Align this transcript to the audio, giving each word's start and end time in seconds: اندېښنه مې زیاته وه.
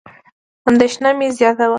اندېښنه 0.69 1.09
مې 1.17 1.27
زیاته 1.37 1.65
وه. 1.67 1.69